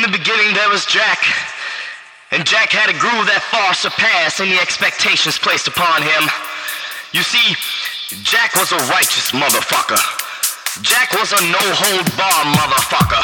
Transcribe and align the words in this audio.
In 0.00 0.10
the 0.10 0.16
beginning 0.16 0.54
there 0.54 0.70
was 0.72 0.88
Jack. 0.88 1.20
And 2.32 2.40
Jack 2.48 2.72
had 2.72 2.88
a 2.88 2.96
groove 2.96 3.28
that 3.28 3.44
far 3.52 3.76
surpassed 3.76 4.40
any 4.40 4.56
expectations 4.56 5.36
placed 5.36 5.68
upon 5.68 6.00
him. 6.00 6.24
You 7.12 7.20
see, 7.20 7.52
Jack 8.24 8.56
was 8.56 8.72
a 8.72 8.80
righteous 8.88 9.36
motherfucker. 9.36 10.00
Jack 10.80 11.12
was 11.20 11.36
a 11.36 11.40
no-hold-bar 11.52 12.40
motherfucker. 12.48 13.20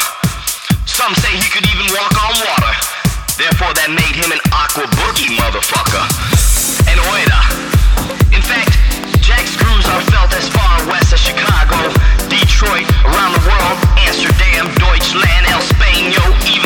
Some 0.84 1.16
say 1.16 1.32
he 1.40 1.48
could 1.48 1.64
even 1.64 1.88
walk 1.96 2.12
on 2.12 2.44
water. 2.44 2.74
Therefore, 3.40 3.72
that 3.72 3.88
made 3.96 4.12
him 4.12 4.28
an 4.36 4.42
aqua 4.52 4.84
boogie 5.00 5.32
motherfucker. 5.32 6.04
And 6.92 7.00
oida. 7.08 7.40
In 8.36 8.44
fact, 8.44 8.76
Jack's 9.24 9.56
grooves 9.56 9.88
are 9.90 10.04
felt 10.12 10.30
as 10.38 10.46
far 10.52 10.86
west 10.86 11.12
as 11.12 11.18
Chicago, 11.18 11.90
Detroit, 12.30 12.86
around 13.02 13.34
the 13.34 13.42
world, 13.42 13.76
Amsterdam, 14.06 14.70
Deutschland, 14.78 15.42
El 15.50 15.62
Spaño, 15.66 16.22
even 16.46 16.65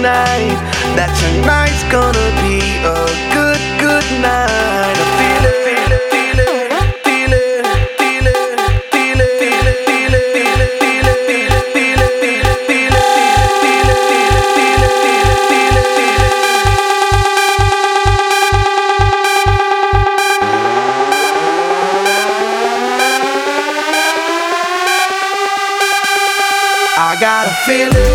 tonight. 0.00 0.56
That 0.96 1.12
tonight's 1.20 1.84
gonna 1.92 2.28
be 2.40 2.56
a 2.80 3.04
good, 3.36 3.60
good 3.78 4.06
night. 4.22 4.96
I 4.96 5.08
feel 5.18 5.44
it. 5.44 5.60
I 27.02 27.16
got 27.18 27.48
a 27.48 27.54
feeling 27.64 28.09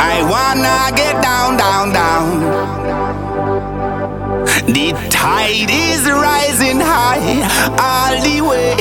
I 0.00 0.22
wanna 0.22 0.96
get 0.96 1.20
down, 1.22 1.56
down, 1.56 1.92
down. 1.92 2.40
The 4.66 4.92
tide 5.10 5.70
is 5.70 6.08
rising 6.10 6.80
high 6.80 7.42
all 7.78 8.14
the 8.22 8.40
way. 8.40 8.76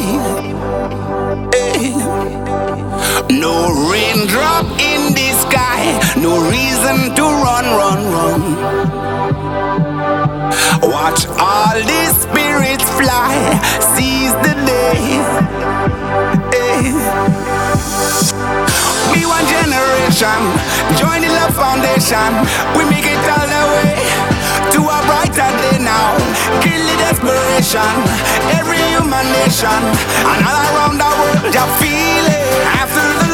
No 3.30 3.70
raindrop 3.90 4.66
in 4.80 5.14
the 5.14 5.32
sky, 5.44 5.82
no 6.18 6.50
reason 6.50 7.16
to 7.16 7.24
run, 7.24 7.66
run, 7.66 8.02
run. 8.16 8.42
Watch 10.82 11.26
all 11.28 11.78
the 11.92 12.04
spirits 12.24 12.88
fly, 12.98 13.34
seize 13.96 14.36
the 14.46 14.54
day. 14.66 15.18
Generation, 20.18 20.98
join 20.98 21.22
the 21.22 21.30
love 21.30 21.54
foundation. 21.54 22.42
We 22.74 22.90
make 22.90 23.06
it 23.06 23.22
all 23.30 23.46
the 23.46 23.64
way 23.70 24.02
to 24.74 24.82
a 24.82 25.00
brighter 25.06 25.46
day 25.62 25.78
now. 25.78 26.18
Kill 26.58 26.82
the 26.82 26.98
desperation, 26.98 27.86
every 28.58 28.82
human 28.98 29.30
nation, 29.46 29.70
and 29.70 30.42
all 30.42 30.66
around 30.74 30.98
the 30.98 31.10
world, 31.22 31.54
you 31.54 31.66
feel 31.78 32.26
it. 32.34 32.66
After 32.82 33.06
the 33.22 33.27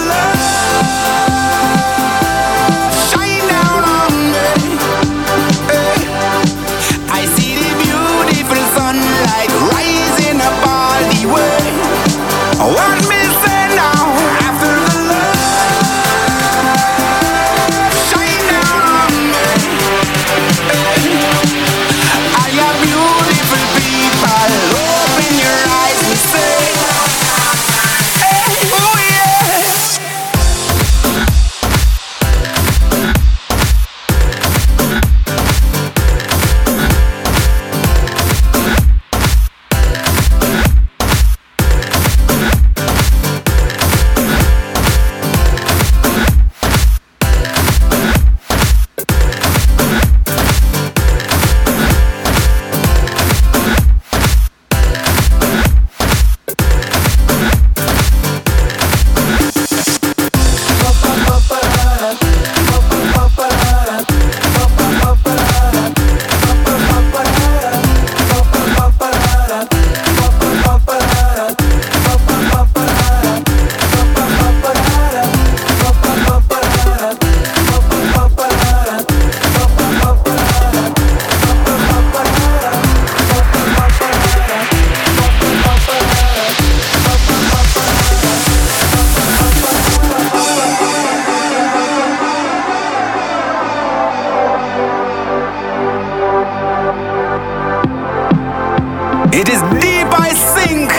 It 99.34 99.50
is 99.50 99.65
deep 99.82 100.06
I 100.13 100.30
sink 100.30 100.93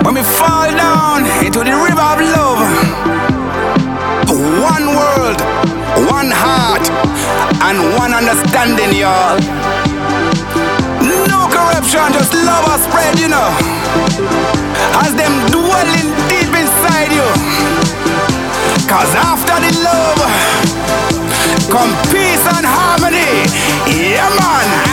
when 0.00 0.14
we 0.16 0.24
fall 0.24 0.64
down 0.72 1.28
into 1.44 1.60
the 1.60 1.76
river 1.76 2.00
of 2.00 2.24
love. 2.24 2.64
One 4.64 4.96
world, 4.96 5.36
one 6.08 6.32
heart, 6.32 6.88
and 7.68 7.76
one 8.00 8.16
understanding, 8.16 8.96
y'all. 8.96 9.36
No 11.04 11.52
corruption, 11.52 12.16
just 12.16 12.32
love 12.32 12.64
us 12.64 12.88
spread, 12.88 13.20
you 13.20 13.28
know. 13.28 13.52
As 14.96 15.12
them 15.12 15.34
dwelling 15.52 16.08
deep 16.32 16.48
inside 16.48 17.12
you. 17.12 17.28
Cause 18.88 19.12
after 19.12 19.60
the 19.60 19.72
love, 19.84 20.20
come 21.68 21.92
peace 22.08 22.44
and 22.56 22.64
harmony. 22.64 23.44
Yeah, 23.84 24.32
man. 24.40 24.87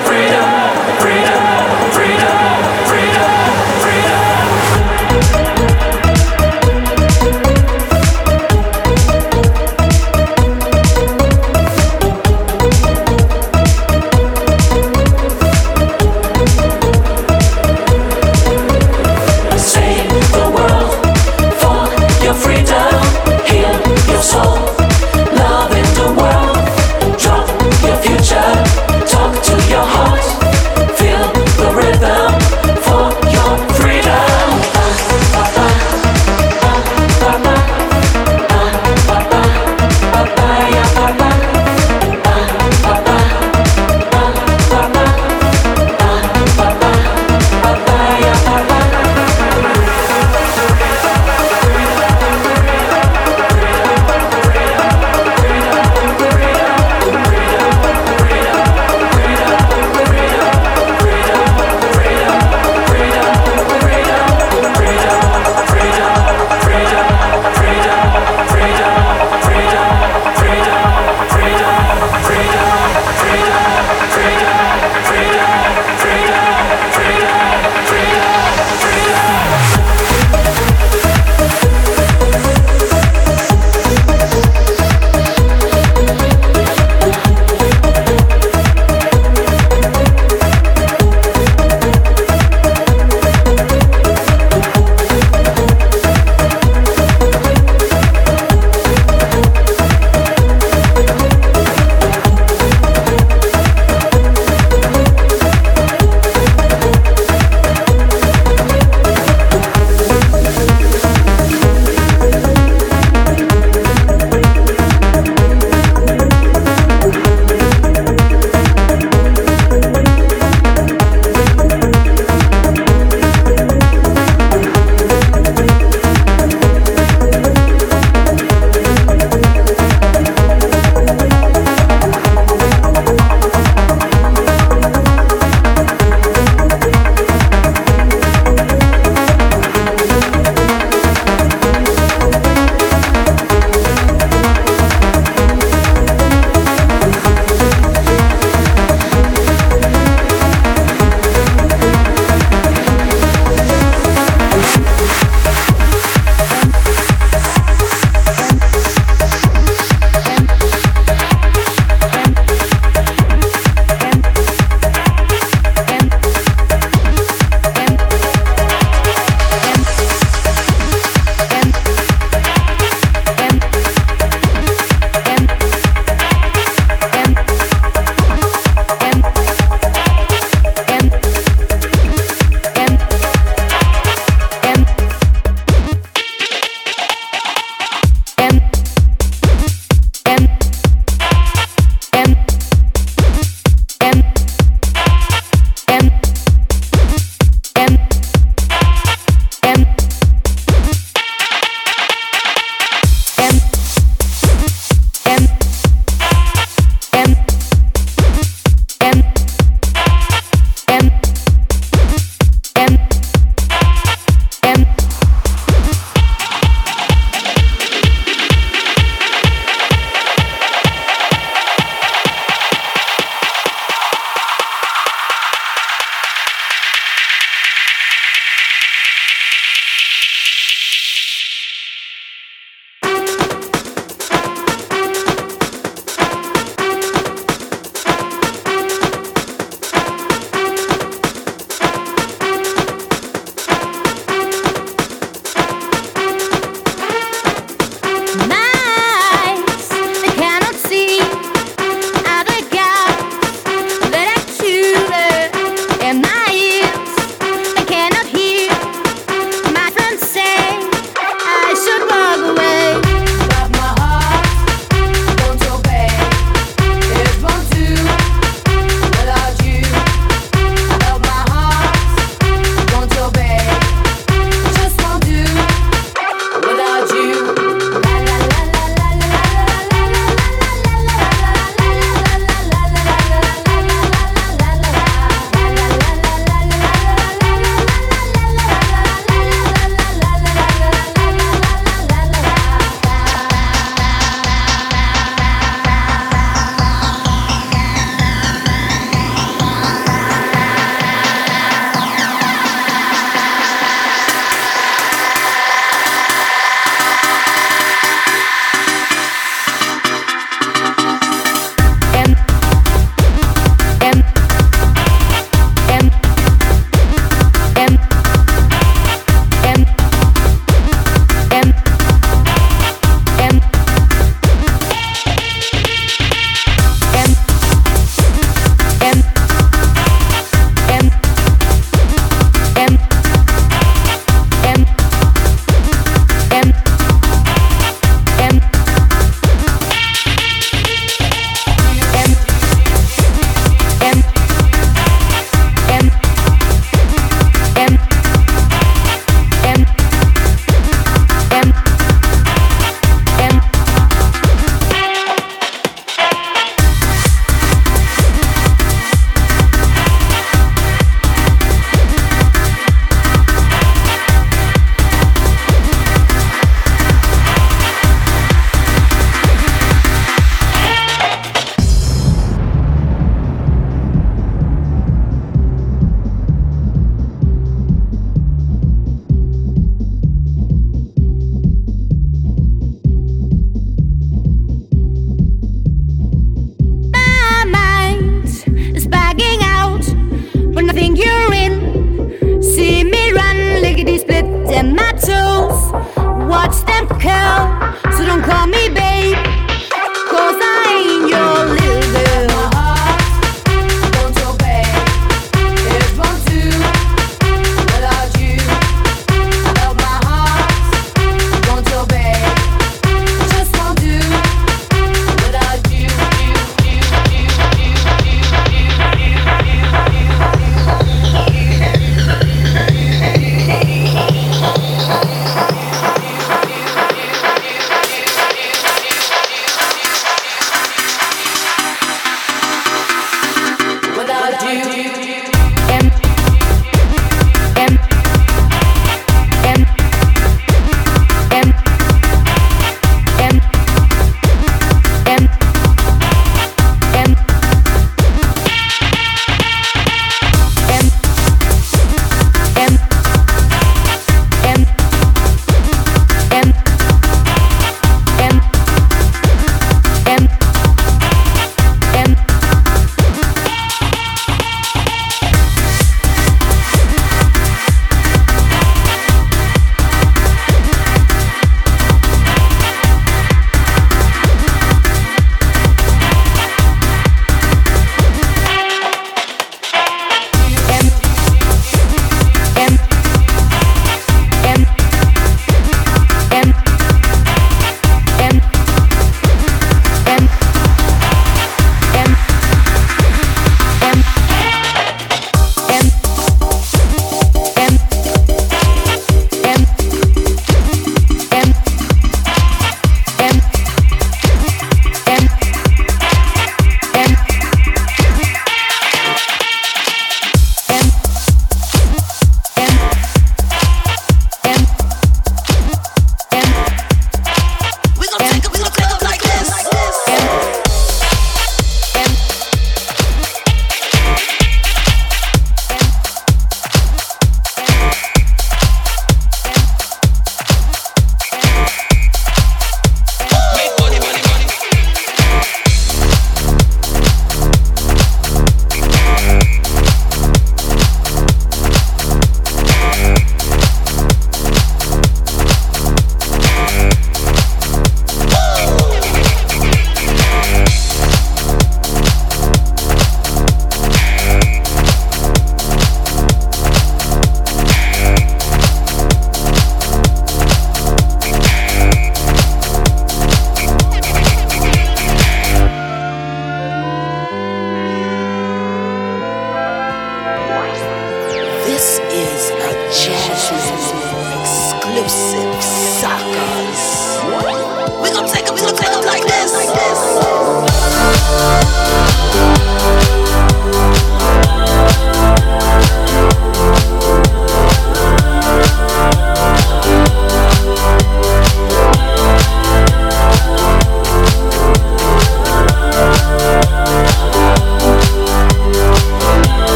free. 0.00 0.31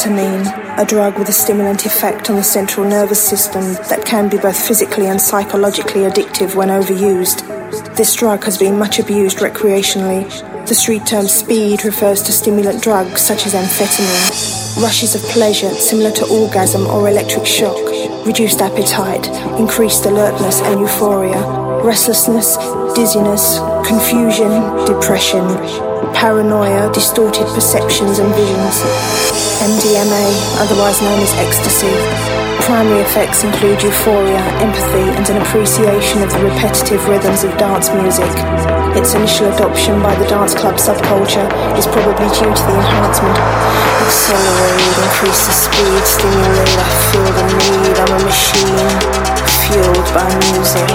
Amphetamine, 0.00 0.78
a 0.78 0.84
drug 0.86 1.18
with 1.18 1.28
a 1.28 1.32
stimulant 1.32 1.84
effect 1.84 2.30
on 2.30 2.36
the 2.36 2.42
central 2.42 2.88
nervous 2.88 3.22
system 3.22 3.60
that 3.90 4.06
can 4.06 4.30
be 4.30 4.38
both 4.38 4.56
physically 4.56 5.08
and 5.08 5.20
psychologically 5.20 6.02
addictive 6.02 6.54
when 6.54 6.68
overused. 6.68 7.46
This 7.96 8.14
drug 8.14 8.44
has 8.44 8.56
been 8.56 8.78
much 8.78 8.98
abused 8.98 9.40
recreationally. 9.40 10.26
The 10.66 10.74
street 10.74 11.04
term 11.04 11.26
speed 11.26 11.84
refers 11.84 12.22
to 12.22 12.32
stimulant 12.32 12.82
drugs 12.82 13.20
such 13.20 13.44
as 13.44 13.52
amphetamine. 13.52 14.82
Rushes 14.82 15.14
of 15.14 15.20
pleasure 15.32 15.68
similar 15.68 16.12
to 16.12 16.26
orgasm 16.28 16.86
or 16.86 17.10
electric 17.10 17.44
shock, 17.44 17.84
reduced 18.24 18.62
appetite, 18.62 19.26
increased 19.60 20.06
alertness 20.06 20.62
and 20.62 20.80
euphoria, 20.80 21.42
restlessness, 21.84 22.56
dizziness, 22.94 23.58
confusion, 23.86 24.50
depression, 24.86 25.44
paranoia, 26.14 26.92
distorted 26.92 27.46
perceptions 27.54 28.18
and 28.18 28.32
visions. 28.34 28.82
MDMA, 29.60 30.26
otherwise 30.60 31.00
known 31.02 31.20
as 31.20 31.32
ecstasy. 31.34 31.92
Primary 32.64 33.00
effects 33.00 33.44
include 33.44 33.82
euphoria, 33.82 34.40
empathy, 34.60 35.06
and 35.16 35.28
an 35.30 35.42
appreciation 35.42 36.22
of 36.22 36.30
the 36.32 36.44
repetitive 36.44 37.06
rhythms 37.08 37.44
of 37.44 37.56
dance 37.58 37.88
music. 37.90 38.89
Its 38.98 39.14
initial 39.14 39.46
adoption 39.52 40.02
by 40.02 40.14
the 40.16 40.26
dance 40.26 40.54
club 40.54 40.74
subculture 40.74 41.46
is 41.78 41.86
probably 41.86 42.28
due 42.34 42.50
to 42.50 42.62
the 42.66 42.74
enhancement. 42.74 43.38
Accelerate, 44.02 44.96
increase 44.98 45.46
the 45.46 45.54
speed, 45.54 46.02
stimulate, 46.04 46.74
I 46.74 46.90
feel 47.10 47.30
the 47.30 47.44
need, 47.54 47.96
I'm 47.96 48.12
a 48.12 48.24
machine 48.26 49.30
fueled 49.70 50.08
by 50.10 50.26
music. 50.50 50.90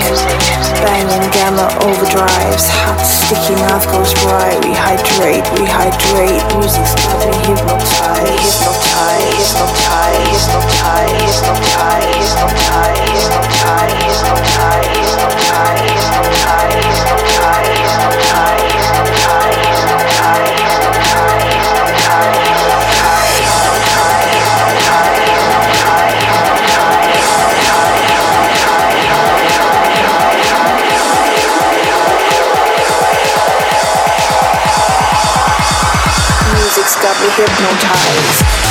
Banging 0.83 1.23
gamma 1.31 1.71
overdrives, 1.87 2.67
hot 2.83 2.99
sticky 2.99 3.55
mouth 3.63 3.87
goes 3.87 4.11
dry. 4.19 4.51
Rehydrate, 4.59 5.47
rehydrate, 5.55 6.43
music's 6.59 6.93
got 6.99 7.15
me 7.23 7.31
hypnotized, 7.47 8.59
hypnotized, 8.59 9.55
hypnotized, 9.55 10.51
hypnotized, 10.51 11.41
hypnotized, 11.47 12.35
hypnotized, 12.43 13.31
hypnotized, 13.31 14.21
hypnotized, 14.27 15.15
hypnotized, 15.15 16.07
hypnotized, 16.11 17.04
hypnotized. 37.35 38.64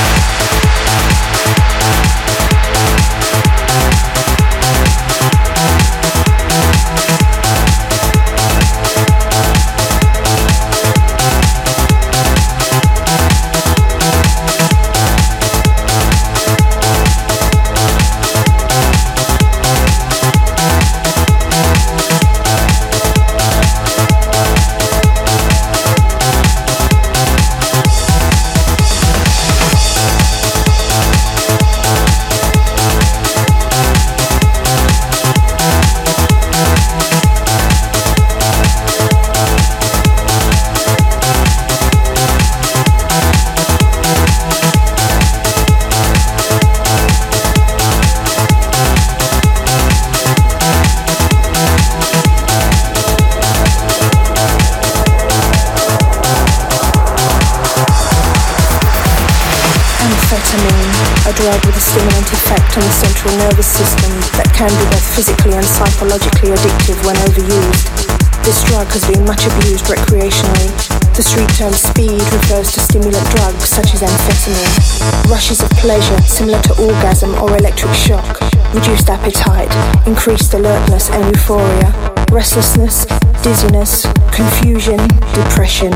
Psychologically 66.05 66.51
addictive 66.51 67.07
when 67.07 67.17
overused. 67.17 68.45
This 68.45 68.63
drug 68.65 68.87
has 68.89 69.09
been 69.09 69.25
much 69.25 69.47
abused 69.47 69.87
recreationally. 69.87 70.69
The 71.17 71.23
street 71.23 71.49
term 71.57 71.73
speed 71.73 72.21
refers 72.33 72.73
to 72.73 72.81
stimulant 72.81 73.25
drugs 73.31 73.65
such 73.65 73.95
as 73.95 74.03
amphetamine. 74.03 75.31
Rushes 75.31 75.63
of 75.63 75.71
pleasure 75.81 76.21
similar 76.23 76.61
to 76.63 76.73
orgasm 76.83 77.35
or 77.41 77.57
electric 77.57 77.95
shock, 77.95 78.41
reduced 78.75 79.09
appetite, 79.09 79.73
increased 80.07 80.53
alertness 80.53 81.09
and 81.09 81.25
euphoria, 81.35 81.89
restlessness, 82.31 83.07
dizziness, 83.43 84.05
confusion, 84.31 85.01
depression, 85.33 85.93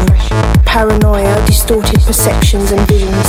paranoia, 0.65 1.37
distorted 1.45 2.01
perceptions 2.05 2.73
and 2.73 2.81
visions. 2.89 3.29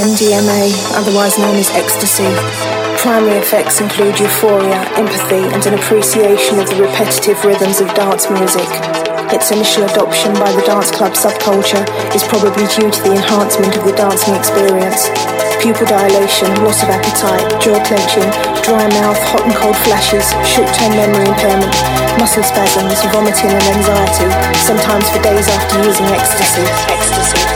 MDMA, 0.00 0.72
otherwise 0.96 1.36
known 1.38 1.56
as 1.56 1.68
ecstasy. 1.70 2.81
Primary 3.02 3.42
effects 3.42 3.82
include 3.82 4.14
euphoria, 4.14 4.78
empathy, 4.94 5.42
and 5.50 5.58
an 5.66 5.74
appreciation 5.74 6.62
of 6.62 6.70
the 6.70 6.86
repetitive 6.86 7.34
rhythms 7.42 7.82
of 7.82 7.90
dance 7.98 8.30
music. 8.30 8.62
Its 9.34 9.50
initial 9.50 9.82
adoption 9.90 10.30
by 10.38 10.46
the 10.54 10.62
dance 10.62 10.94
club 10.94 11.10
subculture 11.18 11.82
is 12.14 12.22
probably 12.30 12.62
due 12.70 12.86
to 12.94 13.00
the 13.02 13.10
enhancement 13.18 13.74
of 13.74 13.82
the 13.82 13.96
dancing 13.98 14.38
experience. 14.38 15.10
Pupil 15.58 15.82
dilation, 15.82 16.46
loss 16.62 16.78
of 16.86 16.94
appetite, 16.94 17.42
jaw 17.58 17.74
clenching, 17.82 18.30
dry 18.62 18.86
mouth, 18.94 19.18
hot 19.34 19.42
and 19.50 19.56
cold 19.58 19.74
flashes, 19.82 20.30
short-term 20.46 20.94
memory 20.94 21.26
impairment, 21.26 21.74
muscle 22.22 22.46
spasms, 22.46 23.02
vomiting 23.10 23.50
and 23.50 23.66
anxiety, 23.82 24.30
sometimes 24.62 25.10
for 25.10 25.18
days 25.26 25.50
after 25.50 25.82
using 25.82 26.06
ecstasy. 26.14 26.62
Ecstasy, 26.86 27.51